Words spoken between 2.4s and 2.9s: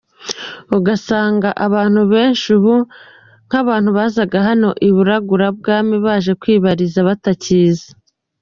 ubu